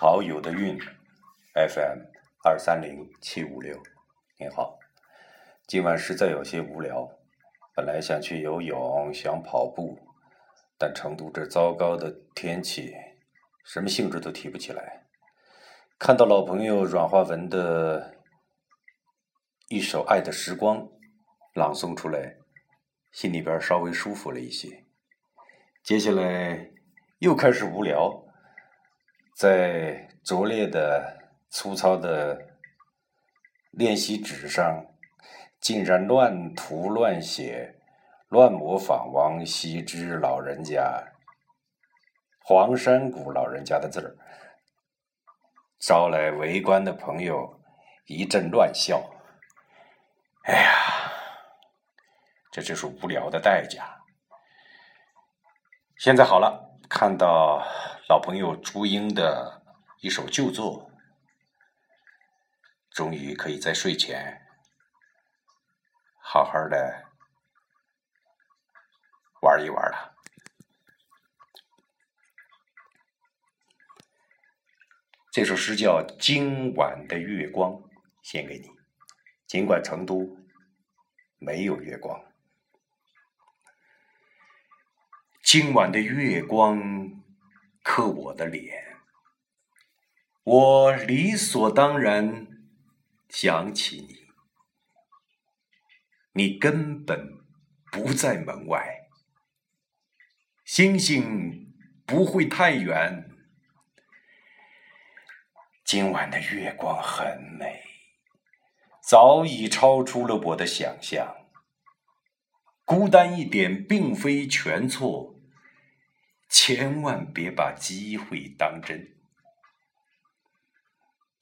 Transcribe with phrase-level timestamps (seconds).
[0.00, 0.78] 陶友的韵
[1.54, 1.98] FM
[2.44, 3.82] 二三零七五六，
[4.38, 4.78] 您好，
[5.66, 7.10] 今晚实在有些无聊，
[7.74, 9.98] 本来想去游泳，想跑步，
[10.78, 12.94] 但成都这糟糕的天气，
[13.64, 15.08] 什么兴致都提不起来。
[15.98, 18.14] 看到老朋友阮华文的
[19.66, 20.78] 一首《爱的时光》
[21.54, 22.36] 朗诵出来，
[23.10, 24.84] 心里边稍微舒服了一些。
[25.82, 26.70] 接下来
[27.18, 28.27] 又开始无聊。
[29.38, 32.56] 在拙劣的、粗糙的
[33.70, 34.84] 练习纸上，
[35.60, 37.78] 竟然乱涂乱写、
[38.26, 41.12] 乱模仿王羲之老人家、
[42.40, 44.16] 黄山谷老人家的字儿，
[45.78, 47.62] 招来围观的朋友
[48.06, 49.08] 一阵乱笑。
[50.46, 51.12] 哎呀，
[52.50, 54.02] 这就是无聊的代价。
[55.96, 57.66] 现在好了，看到。
[58.08, 59.62] 老朋友朱英的
[60.00, 60.90] 一首旧作，
[62.88, 64.48] 终于可以在睡前
[66.22, 67.04] 好好的
[69.42, 70.16] 玩一玩了。
[75.30, 77.72] 这首诗叫《今晚的月光》，
[78.22, 78.70] 献给你。
[79.46, 80.34] 尽管成都
[81.36, 82.18] 没有月光，
[85.50, 87.22] 今晚的月光。
[87.82, 88.98] 刻我的脸，
[90.44, 92.46] 我理所当然
[93.30, 94.06] 想起
[96.34, 97.38] 你，你根本
[97.90, 99.08] 不在门外，
[100.66, 101.74] 星星
[102.04, 103.30] 不会太远，
[105.82, 107.84] 今晚的月光很美，
[109.02, 111.48] 早已超出了我的想象，
[112.84, 115.36] 孤单一点并非全错。
[116.48, 119.14] 千万别把机会当真。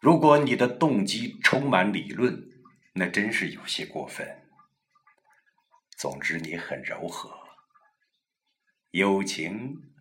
[0.00, 2.48] 如果你的动机充满理论，
[2.94, 4.46] 那真是有些过分。
[5.96, 7.30] 总之，你很柔和，
[8.92, 9.92] 友情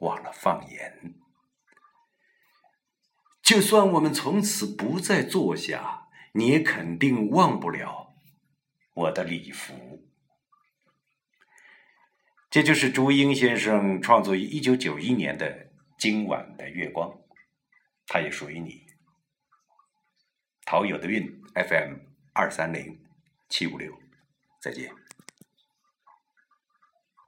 [0.00, 1.14] 忘了放言。
[3.42, 8.14] 就算我们从此不再坐下，你也肯定忘不了
[8.94, 10.07] 我的礼服。
[12.50, 15.46] 这就是朱英先生创作于一九九一年的
[15.98, 17.10] 《今晚的月光》，
[18.06, 18.86] 它也属于你。
[20.64, 21.96] 陶友的韵 FM
[22.32, 22.98] 二三零
[23.50, 23.92] 七五六，
[24.62, 24.90] 再见。